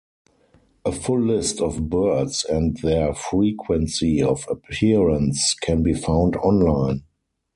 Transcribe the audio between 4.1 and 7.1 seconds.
of appearance can be found online.